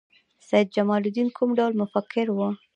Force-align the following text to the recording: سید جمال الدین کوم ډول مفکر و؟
سید 0.49 0.67
جمال 0.75 1.01
الدین 1.05 1.27
کوم 1.37 1.49
ډول 1.57 1.73
مفکر 1.81 2.25
و؟ 2.31 2.37